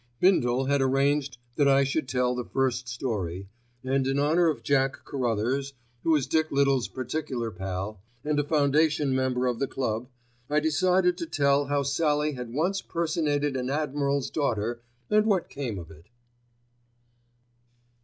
[0.19, 3.49] Bindle had arranged that I should tell the first story,
[3.83, 9.13] and in honour of Jack Carruthers, who is Dick Little's particular pal, and a foundation
[9.13, 10.07] member of the Club,
[10.49, 15.77] I decided to tell how Sallie had once personated an admiral's daughter and what came
[15.77, 16.07] of it.